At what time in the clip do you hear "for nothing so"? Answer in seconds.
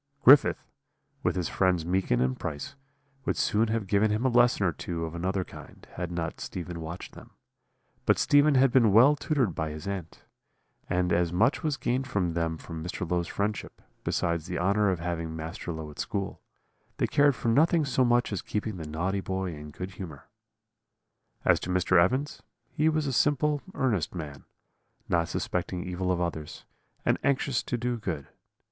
17.35-18.03